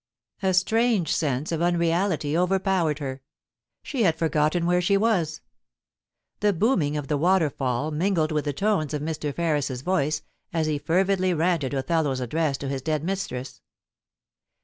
A 0.41 0.55
strange 0.55 1.13
sense 1.15 1.51
of 1.51 1.61
unreality 1.61 2.35
overpowered 2.35 2.97
her. 2.97 3.21
She 3.83 4.01
had 4.01 4.15
forgotten 4.15 4.65
where 4.65 4.81
she 4.81 4.97
was. 4.97 5.41
The 6.39 6.53
booming 6.53 6.97
of 6.97 7.07
the 7.07 7.19
waterfall, 7.19 7.91
mingled 7.91 8.31
with 8.31 8.45
the 8.45 8.51
tones 8.53 8.95
of 8.95 9.03
Mr. 9.03 9.31
Ferris's 9.31 9.83
voice, 9.83 10.23
as 10.51 10.65
he 10.65 10.79
fervidly 10.79 11.35
ranted 11.37 11.75
Othello's 11.75 12.19
address 12.19 12.57
to 12.57 12.67
his 12.67 12.81
dead 12.81 13.03
mistress. 13.03 13.61